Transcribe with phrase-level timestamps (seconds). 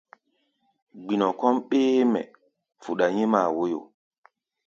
[1.05, 2.21] Gbinɔ kɔ́ʼm ɓéémɛ
[2.81, 3.79] fuɗa nyímáa wóyo.